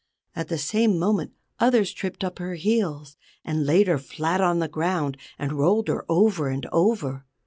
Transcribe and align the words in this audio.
At 0.35 0.47
the 0.47 0.57
same 0.57 0.97
moment 0.97 1.33
others 1.59 1.93
tripped 1.93 2.23
up 2.23 2.39
her 2.39 2.55
heels, 2.55 3.17
and 3.45 3.67
laid 3.67 3.85
her 3.87 3.99
flat 3.99 4.41
on 4.41 4.57
the 4.57 4.67
ground, 4.67 5.15
and 5.37 5.53
rolled 5.59 5.89
her 5.89 6.07
over 6.09 6.47
and 6.49 6.65
over. 6.71 7.27